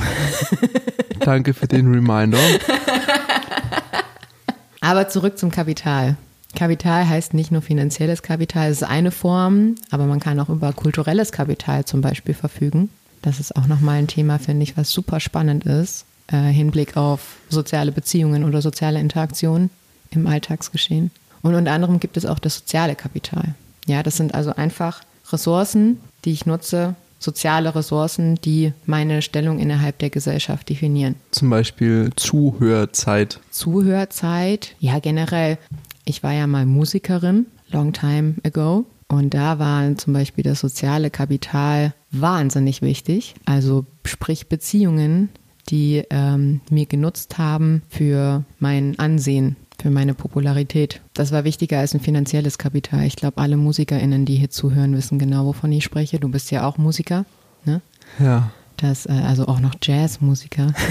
[1.20, 2.38] Danke für den Reminder.
[4.82, 6.18] Aber zurück zum Kapital.
[6.56, 10.72] Kapital heißt nicht nur finanzielles Kapital, es ist eine Form, aber man kann auch über
[10.74, 12.90] kulturelles Kapital zum Beispiel verfügen.
[13.22, 17.38] Das ist auch nochmal ein Thema, finde ich, was super spannend ist, äh, Hinblick auf
[17.50, 19.70] soziale Beziehungen oder soziale Interaktionen
[20.12, 21.12] im Alltagsgeschehen.
[21.42, 23.56] Und unter anderem gibt es auch das soziale Kapital.
[23.88, 30.00] Ja, das sind also einfach Ressourcen, die ich nutze, soziale Ressourcen, die meine Stellung innerhalb
[30.00, 31.16] der Gesellschaft definieren.
[31.32, 33.40] Zum Beispiel Zuhörzeit.
[33.50, 35.58] Zuhörzeit, ja generell.
[36.06, 38.86] Ich war ja mal Musikerin, long time ago.
[39.08, 43.36] Und da war zum Beispiel das soziale Kapital wahnsinnig wichtig.
[43.46, 45.30] Also sprich Beziehungen,
[45.70, 51.02] die ähm, mir genutzt haben für mein Ansehen für meine Popularität.
[51.16, 53.06] Das war wichtiger als ein finanzielles Kapital.
[53.06, 56.20] Ich glaube, alle MusikerInnen, die hier zuhören, wissen genau, wovon ich spreche.
[56.20, 57.26] Du bist ja auch Musiker,
[57.64, 57.82] ne?
[58.20, 58.52] Ja.
[58.76, 60.74] Das, äh, also auch noch Jazzmusiker.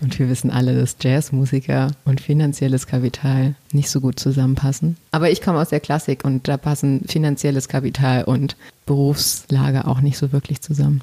[0.00, 4.96] Und wir wissen alle, dass Jazzmusiker und finanzielles Kapital nicht so gut zusammenpassen.
[5.10, 8.56] Aber ich komme aus der Klassik und da passen finanzielles Kapital und
[8.86, 11.02] Berufslage auch nicht so wirklich zusammen.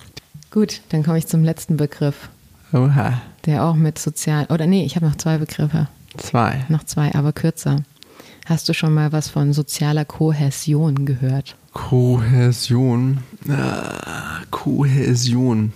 [0.50, 2.30] Gut, dann komme ich zum letzten Begriff.
[2.72, 3.22] Oha.
[3.46, 4.46] Der auch mit sozial.
[4.46, 5.90] Oder nee, ich habe noch zwei Begriffe.
[6.18, 6.66] Zwei.
[6.70, 7.84] Noch zwei, aber kürzer.
[8.46, 11.56] Hast du schon mal was von sozialer Kohäsion gehört?
[11.74, 13.20] Kohäsion.
[13.50, 15.74] Ah, Kohäsion.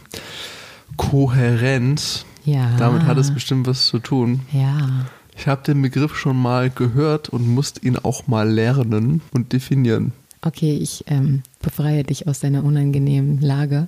[0.97, 2.25] Kohärenz.
[2.45, 2.75] Ja.
[2.77, 4.41] Damit hat es bestimmt was zu tun.
[4.51, 5.05] Ja.
[5.35, 10.11] Ich habe den Begriff schon mal gehört und musste ihn auch mal lernen und definieren.
[10.41, 13.87] Okay, ich ähm, befreie dich aus deiner unangenehmen Lage.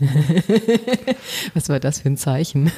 [1.54, 2.70] Was war das für ein Zeichen?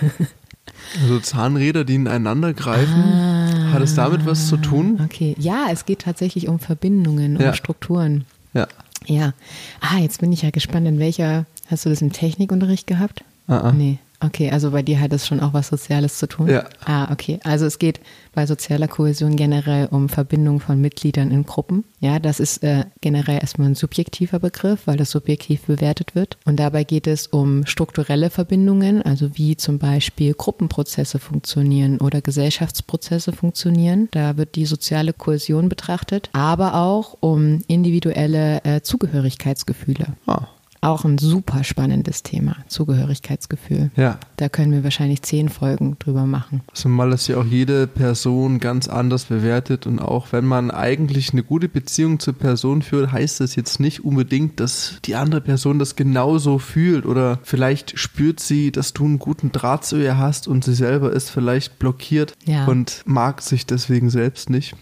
[1.02, 3.02] Also Zahnräder, die ineinander greifen.
[3.02, 5.00] Ah, Hat es damit was zu tun?
[5.04, 7.54] Okay, ja, es geht tatsächlich um Verbindungen, um Ja.
[7.54, 8.24] Strukturen.
[8.54, 8.66] Ja.
[9.06, 9.32] Ja.
[9.80, 13.24] Ah, jetzt bin ich ja gespannt, in welcher, hast du das im Technikunterricht gehabt?
[13.46, 13.72] Ah, ah.
[13.72, 13.98] Nee.
[14.22, 16.48] Okay, also bei dir hat es schon auch was Soziales zu tun?
[16.48, 16.64] Ja.
[16.84, 17.40] Ah, okay.
[17.42, 18.00] Also es geht
[18.34, 21.84] bei sozialer Kohäsion generell um Verbindung von Mitgliedern in Gruppen.
[22.00, 26.36] Ja, das ist äh, generell erstmal ein subjektiver Begriff, weil das subjektiv bewertet wird.
[26.44, 33.32] Und dabei geht es um strukturelle Verbindungen, also wie zum Beispiel Gruppenprozesse funktionieren oder Gesellschaftsprozesse
[33.32, 34.08] funktionieren.
[34.10, 40.08] Da wird die soziale Kohäsion betrachtet, aber auch um individuelle äh, Zugehörigkeitsgefühle.
[40.26, 40.46] Ah,
[40.82, 43.90] Auch ein super spannendes Thema, Zugehörigkeitsgefühl.
[43.96, 44.18] ja.
[44.36, 46.62] Da können wir wahrscheinlich zehn Folgen drüber machen.
[46.72, 51.42] Zumal das ja auch jede Person ganz anders bewertet und auch wenn man eigentlich eine
[51.42, 55.94] gute Beziehung zur Person führt, heißt das jetzt nicht unbedingt, dass die andere Person das
[55.96, 60.64] genauso fühlt oder vielleicht spürt sie, dass du einen guten Draht zu ihr hast und
[60.64, 62.64] sie selber ist vielleicht blockiert Ja.
[62.66, 64.74] und mag sich deswegen selbst nicht.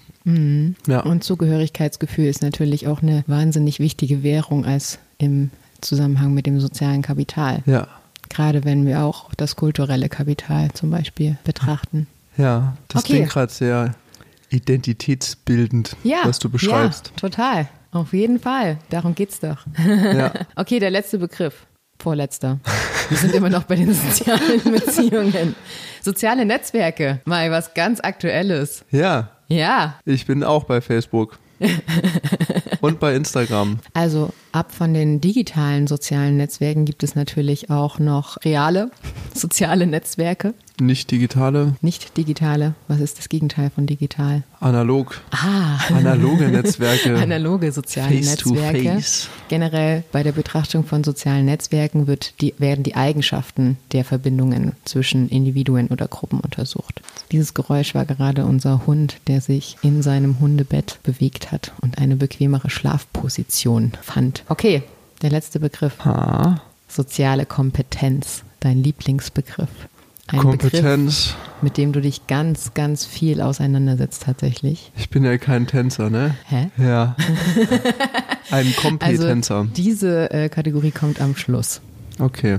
[0.86, 1.00] Ja.
[1.00, 7.02] Und Zugehörigkeitsgefühl ist natürlich auch eine wahnsinnig wichtige Währung als im Zusammenhang mit dem sozialen
[7.02, 7.62] Kapital.
[7.66, 7.86] ja,
[8.30, 12.06] Gerade wenn wir auch das kulturelle Kapital zum Beispiel betrachten.
[12.36, 13.14] ja, das Okay.
[13.14, 13.94] klingt gerade sehr
[14.50, 17.08] identitätsbildend, Ja, was du beschreibst.
[17.08, 17.68] Ja, total.
[17.90, 18.78] Auf jeden Fall.
[18.90, 19.58] Darum geht's doch.
[19.86, 20.32] Ja.
[20.56, 21.66] Okay, der letzte Begriff.
[22.00, 22.60] Vorletzter.
[23.08, 25.56] Wir sind immer noch bei den sozialen Beziehungen.
[26.00, 27.20] Soziale Netzwerke.
[27.24, 28.84] Mal was ganz Aktuelles.
[28.90, 31.38] ja, Ja, ich bin auch bei Facebook
[32.80, 33.78] und bei Instagram.
[33.94, 38.90] Also ab von den digitalen sozialen Netzwerken gibt es natürlich auch noch reale
[39.34, 42.74] soziale Netzwerke, Nicht digitale, nicht digitale.
[42.86, 44.42] Was ist das Gegenteil von digital?
[44.60, 45.20] analog.
[45.30, 47.16] Ah, Analoge Netzwerke.
[47.16, 48.82] analoge soziale Face to Netzwerke.
[48.94, 49.28] face.
[49.48, 55.28] Generell bei der Betrachtung von sozialen Netzwerken wird die, werden die Eigenschaften der Verbindungen zwischen
[55.28, 57.00] Individuen oder Gruppen untersucht.
[57.32, 62.16] Dieses Geräusch war gerade unser Hund, der sich in seinem Hundebett bewegt hat und eine
[62.16, 64.44] bequemere Schlafposition fand.
[64.48, 64.82] Okay,
[65.22, 66.04] der letzte Begriff.
[66.04, 66.60] Ha.
[66.88, 69.68] Soziale Kompetenz, dein Lieblingsbegriff.
[70.28, 71.34] Ein Begriff, Kompetenz.
[71.62, 74.92] mit dem du dich ganz, ganz viel auseinandersetzt tatsächlich.
[74.96, 76.34] Ich bin ja kein Tänzer, ne?
[76.46, 76.68] Hä?
[76.76, 77.16] Ja.
[78.50, 79.56] Ein Kompetänzer.
[79.56, 81.80] Also diese äh, Kategorie kommt am Schluss.
[82.18, 82.58] okay.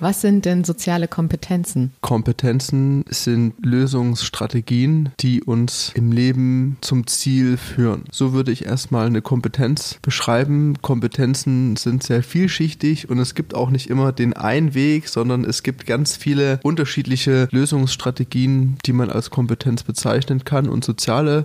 [0.00, 1.92] Was sind denn soziale Kompetenzen?
[2.00, 8.04] Kompetenzen sind Lösungsstrategien, die uns im Leben zum Ziel führen.
[8.10, 10.74] So würde ich erstmal eine Kompetenz beschreiben.
[10.80, 15.62] Kompetenzen sind sehr vielschichtig und es gibt auch nicht immer den einen Weg, sondern es
[15.62, 20.70] gibt ganz viele unterschiedliche Lösungsstrategien, die man als Kompetenz bezeichnen kann.
[20.70, 21.44] Und soziale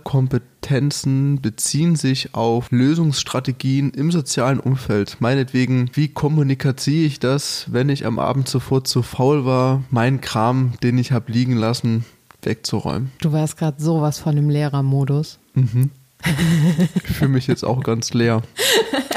[0.66, 5.18] Kompetenzen beziehen sich auf Lösungsstrategien im sozialen Umfeld.
[5.20, 10.74] Meinetwegen, wie kommuniziere ich das, wenn ich am Abend zuvor zu faul war, meinen Kram,
[10.82, 12.04] den ich habe liegen lassen,
[12.42, 13.12] wegzuräumen.
[13.22, 15.38] Du warst gerade sowas von im Lehrermodus.
[15.54, 18.42] Ich fühle mich jetzt auch ganz leer.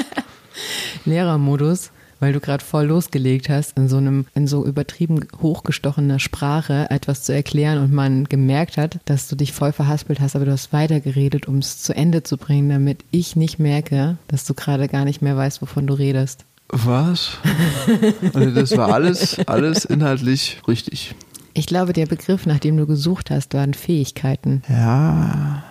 [1.06, 6.86] Lehrermodus, weil du gerade voll losgelegt hast, in so einem, in so übertrieben hochgestochener Sprache
[6.90, 10.52] etwas zu erklären und man gemerkt hat, dass du dich voll verhaspelt hast, aber du
[10.52, 14.88] hast weitergeredet, um es zu Ende zu bringen, damit ich nicht merke, dass du gerade
[14.88, 16.44] gar nicht mehr weißt, wovon du redest.
[16.70, 17.38] Was?
[18.34, 21.14] Also das war alles, alles inhaltlich richtig.
[21.54, 24.62] Ich glaube, der Begriff, nach dem du gesucht hast, waren Fähigkeiten.
[24.68, 25.64] Ja.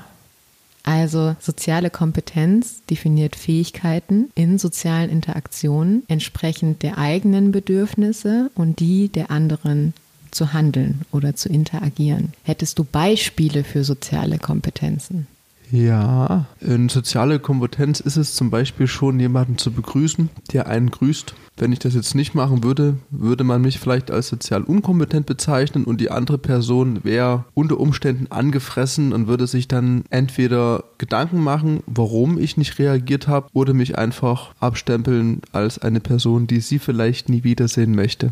[0.88, 9.30] Also soziale Kompetenz definiert Fähigkeiten in sozialen Interaktionen entsprechend der eigenen Bedürfnisse und die der
[9.30, 9.94] anderen
[10.32, 12.32] zu handeln oder zu interagieren.
[12.44, 15.28] Hättest du Beispiele für soziale Kompetenzen?
[15.72, 21.34] Ja, in soziale Kompetenz ist es zum Beispiel schon, jemanden zu begrüßen, der einen grüßt.
[21.58, 25.84] Wenn ich das jetzt nicht machen würde, würde man mich vielleicht als sozial unkompetent bezeichnen
[25.84, 31.82] und die andere Person wäre unter Umständen angefressen und würde sich dann entweder Gedanken machen,
[31.86, 37.28] warum ich nicht reagiert habe, oder mich einfach abstempeln als eine Person, die sie vielleicht
[37.28, 38.30] nie wiedersehen möchte.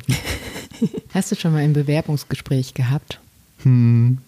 [1.13, 3.19] Hast du schon mal ein Bewerbungsgespräch gehabt?
[3.63, 4.19] Hm.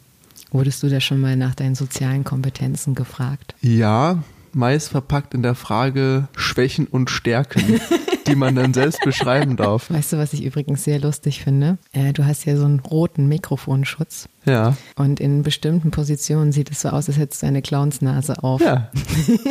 [0.51, 3.55] Wurdest du da schon mal nach deinen sozialen Kompetenzen gefragt?
[3.61, 7.79] Ja, meist verpackt in der Frage Schwächen und Stärken,
[8.27, 9.89] die man dann selbst beschreiben darf.
[9.91, 11.77] Weißt du, was ich übrigens sehr lustig finde?
[11.91, 14.29] Äh, du hast ja so einen roten Mikrofonschutz.
[14.45, 14.75] Ja.
[14.95, 18.61] Und in bestimmten Positionen sieht es so aus, als hättest du eine Clownsnase auf.
[18.61, 18.89] Ja.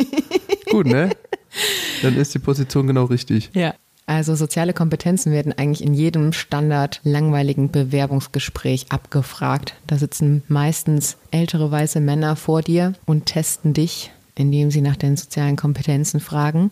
[0.69, 1.11] Gut, ne?
[2.01, 3.51] Dann ist die Position genau richtig.
[3.53, 3.73] Ja.
[4.07, 9.75] Also soziale Kompetenzen werden eigentlich in jedem Standard langweiligen Bewerbungsgespräch abgefragt.
[9.85, 15.17] Da sitzen meistens ältere weiße Männer vor dir und testen dich, indem sie nach den
[15.17, 16.71] sozialen Kompetenzen fragen,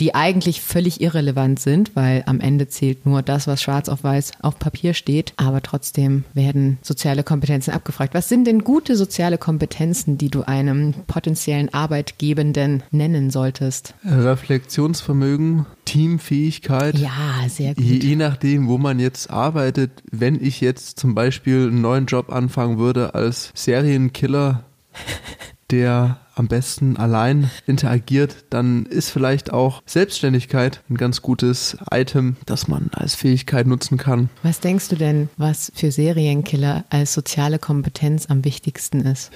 [0.00, 4.32] die eigentlich völlig irrelevant sind, weil am Ende zählt nur das, was schwarz auf weiß
[4.42, 5.32] auf Papier steht.
[5.36, 8.14] Aber trotzdem werden soziale Kompetenzen abgefragt.
[8.14, 13.94] Was sind denn gute soziale Kompetenzen, die du einem potenziellen Arbeitgebenden nennen solltest?
[14.04, 16.98] Reflexionsvermögen, Teamfähigkeit.
[16.98, 17.84] Ja, sehr gut.
[17.84, 22.30] Je, je nachdem, wo man jetzt arbeitet, wenn ich jetzt zum Beispiel einen neuen Job
[22.32, 24.64] anfangen würde als Serienkiller,
[25.70, 32.68] der am besten allein interagiert, dann ist vielleicht auch Selbstständigkeit ein ganz gutes Item, das
[32.68, 34.28] man als Fähigkeit nutzen kann.
[34.42, 39.32] Was denkst du denn, was für Serienkiller als soziale Kompetenz am wichtigsten ist?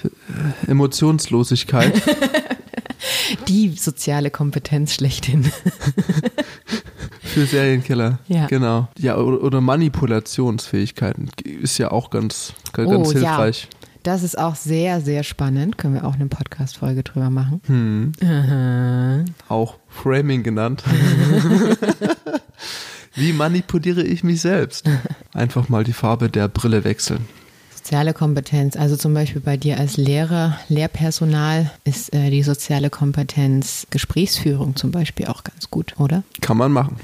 [0.66, 2.00] Emotionslosigkeit.
[3.48, 5.50] Die soziale Kompetenz schlechthin.
[7.22, 8.18] Für Serienkiller.
[8.26, 8.48] Ja.
[8.48, 8.88] Genau.
[8.98, 13.50] Ja, oder, Manipulationsfähigkeiten ist ja auch ganz, ganz Oh, ja.
[14.02, 15.76] Das ist auch sehr, sehr spannend.
[15.76, 17.60] Können wir auch eine Podcast-Folge drüber machen.
[17.66, 18.12] Hm.
[18.22, 19.24] Aha.
[19.48, 20.82] Auch Framing genannt.
[23.14, 24.88] Wie manipuliere ich mich selbst?
[25.34, 27.26] Einfach mal die Farbe der Brille wechseln.
[27.74, 33.86] Soziale Kompetenz, also zum Beispiel bei dir als Lehrer, Lehrpersonal ist äh, die soziale Kompetenz
[33.90, 36.22] Gesprächsführung zum Beispiel auch ganz gut, oder?
[36.40, 36.96] Kann man machen.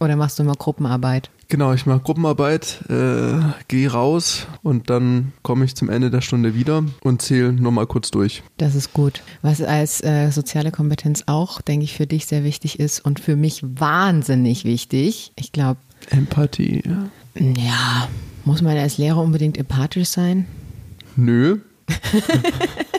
[0.00, 1.30] Oder machst du immer Gruppenarbeit?
[1.48, 6.54] Genau, ich mache Gruppenarbeit, äh, gehe raus und dann komme ich zum Ende der Stunde
[6.54, 8.42] wieder und zähle nochmal kurz durch.
[8.56, 9.22] Das ist gut.
[9.42, 13.36] Was als äh, soziale Kompetenz auch, denke ich, für dich sehr wichtig ist und für
[13.36, 15.32] mich wahnsinnig wichtig.
[15.36, 15.78] Ich glaube,
[16.10, 16.82] Empathie.
[16.84, 17.10] Ja.
[17.40, 18.08] ja,
[18.44, 20.46] muss man als Lehrer unbedingt empathisch sein?
[21.16, 21.58] Nö.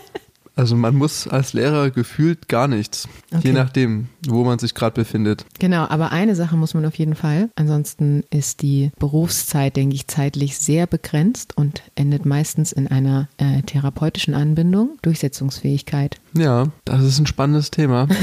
[0.55, 3.07] also man muss als Lehrer gefühlt gar nichts.
[3.33, 3.47] Okay.
[3.47, 5.45] Je nachdem, wo man sich gerade befindet.
[5.59, 7.49] Genau, aber eine Sache muss man auf jeden Fall.
[7.55, 13.61] Ansonsten ist die Berufszeit, denke ich, zeitlich sehr begrenzt und endet meistens in einer äh,
[13.63, 14.97] therapeutischen Anbindung.
[15.01, 16.21] Durchsetzungsfähigkeit.
[16.37, 18.07] Ja, das ist ein spannendes Thema.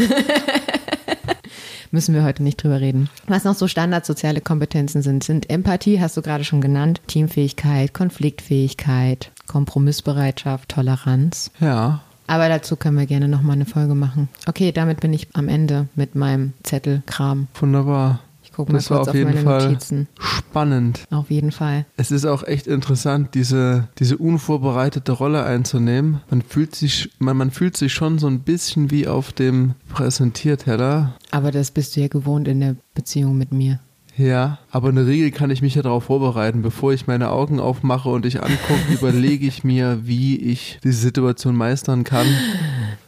[1.91, 3.11] Müssen wir heute nicht drüber reden.
[3.27, 9.31] Was noch so Standardsoziale Kompetenzen sind, sind Empathie, hast du gerade schon genannt, Teamfähigkeit, Konfliktfähigkeit,
[9.47, 11.51] Kompromissbereitschaft, Toleranz.
[11.61, 14.29] Ja, Aber dazu können wir gerne nochmal eine Folge machen.
[14.47, 17.49] Okay, damit bin ich am Ende mit meinem Zettelkram.
[17.59, 18.21] wunderbar.
[18.45, 20.09] Ich gucke mal Das war kurz auf auf jeden meine Fall Notizen.
[20.19, 21.05] spannend.
[21.11, 21.87] Auf jeden Fall.
[21.97, 26.21] Es ist auch echt interessant, diese, diese unvorbereitete Rolle einzunehmen.
[26.29, 31.15] Man fühlt sich, man, man fühlt sich schon so ein bisschen wie auf dem Präsentierteller.
[31.31, 33.81] Aber das bist du ja gewohnt in der Beziehung mit mir.
[34.17, 36.63] Ja, aber in der Regel kann ich mich ja darauf vorbereiten.
[36.63, 41.57] Bevor ich meine Augen aufmache und dich angucke, überlege ich mir, wie ich diese Situation
[41.57, 42.27] meistern kann.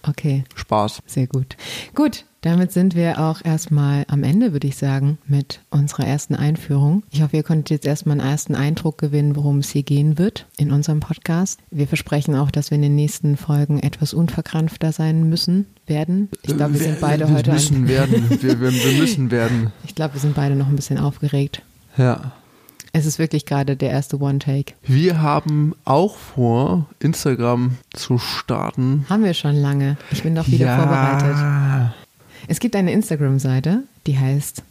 [0.02, 1.02] Okay, Spaß.
[1.06, 1.56] sehr gut.
[1.94, 7.02] Gut, damit sind wir auch erstmal am Ende, würde ich sagen, mit unserer ersten Einführung.
[7.10, 10.46] Ich hoffe, ihr konntet jetzt erstmal einen ersten Eindruck gewinnen, worum es hier gehen wird
[10.58, 11.60] in unserem Podcast.
[11.70, 16.28] Wir versprechen auch, dass wir in den nächsten Folgen etwas unverkrampfter sein müssen, werden.
[16.42, 18.28] Ich glaube, wir sind beide wir heute müssen werden.
[18.44, 19.72] Wir, wir, wir müssen werden.
[19.86, 21.62] ich glaube, wir sind beide noch ein bisschen aufgeregt.
[21.96, 22.32] Ja.
[22.92, 24.74] Es ist wirklich gerade der erste One-Take.
[24.82, 29.06] Wir haben auch vor, Instagram zu starten.
[29.08, 29.96] Haben wir schon lange.
[30.10, 30.76] Ich bin doch wieder ja.
[30.76, 32.03] vorbereitet.
[32.48, 34.62] Es gibt eine Instagram-Seite, die heißt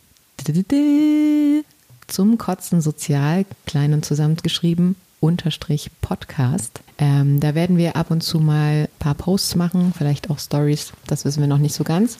[2.07, 6.81] zum Kotzen Sozial, klein und zusammengeschrieben, unterstrich Podcast.
[6.97, 11.25] Ähm, da werden wir ab und zu mal paar Posts machen, vielleicht auch Stories, das
[11.25, 12.17] wissen wir noch nicht so ganz.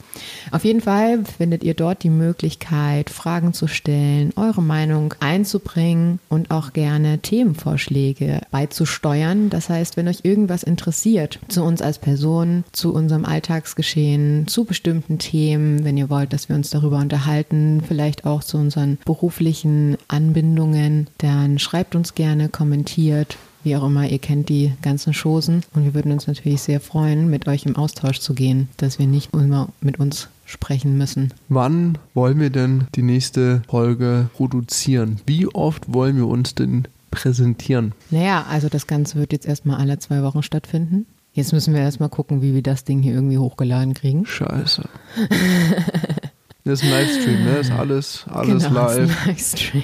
[0.52, 6.52] Auf jeden Fall findet ihr dort die Möglichkeit, Fragen zu stellen, eure Meinung einzubringen und
[6.52, 9.50] auch gerne Themenvorschläge beizusteuern.
[9.50, 15.20] Das heißt, wenn euch irgendwas interessiert zu uns als Person, zu unserem Alltagsgeschehen, zu bestimmten
[15.20, 21.08] Themen, wenn ihr wollt, dass wir uns darüber unterhalten, vielleicht auch zu unseren beruflichen Anbindungen,
[21.18, 25.94] dann schreibt uns gerne, kommentiert, wie auch immer, ihr kennt die ganzen Chosen und wir
[25.94, 29.70] würden uns natürlich sehr freuen, mit euch im Austausch zu gehen, dass wir nicht immer
[29.82, 31.34] mit uns sprechen müssen.
[31.50, 35.20] Wann wollen wir denn die nächste Folge produzieren?
[35.26, 37.94] Wie oft wollen wir uns denn präsentieren?
[38.12, 41.06] Naja, also das Ganze wird jetzt erstmal alle zwei Wochen stattfinden.
[41.34, 44.26] Jetzt müssen wir erstmal gucken, wie wir das Ding hier irgendwie hochgeladen kriegen.
[44.26, 44.84] Scheiße.
[46.66, 47.58] Das ist ein Livestream, ne?
[47.58, 49.26] Ist alles, alles genau, ist ein live.
[49.26, 49.84] Livestream.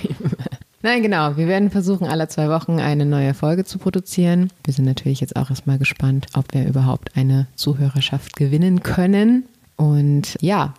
[0.82, 1.36] Nein, genau.
[1.36, 4.50] Wir werden versuchen, alle zwei Wochen eine neue Folge zu produzieren.
[4.64, 9.44] Wir sind natürlich jetzt auch erstmal gespannt, ob wir überhaupt eine Zuhörerschaft gewinnen können.
[9.76, 10.74] Und ja,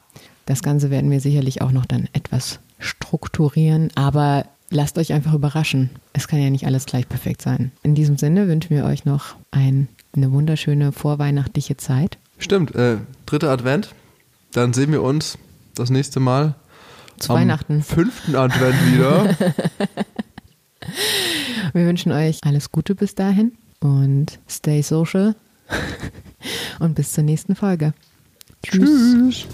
[0.47, 5.91] das Ganze werden wir sicherlich auch noch dann etwas strukturieren, aber lasst euch einfach überraschen.
[6.13, 7.71] Es kann ja nicht alles gleich perfekt sein.
[7.83, 12.17] In diesem Sinne wünschen wir euch noch ein, eine wunderschöne vorweihnachtliche Zeit.
[12.39, 13.95] Stimmt, äh, dritter Advent.
[14.53, 15.37] Dann sehen wir uns
[15.75, 16.55] das nächste Mal
[17.21, 17.83] Zu am Weihnachten.
[17.83, 19.37] fünften Advent wieder.
[21.73, 25.37] Wir wünschen euch alles Gute bis dahin und stay social.
[26.81, 27.93] und bis zur nächsten Folge.
[28.65, 29.47] Tschüss.